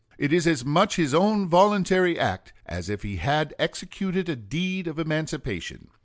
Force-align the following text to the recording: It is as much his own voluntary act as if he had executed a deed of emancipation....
It 0.17 0.33
is 0.33 0.47
as 0.47 0.65
much 0.65 0.95
his 0.95 1.13
own 1.13 1.47
voluntary 1.47 2.17
act 2.17 2.53
as 2.65 2.89
if 2.89 3.03
he 3.03 3.17
had 3.17 3.53
executed 3.59 4.29
a 4.29 4.35
deed 4.35 4.87
of 4.87 4.97
emancipation.... 4.97 5.89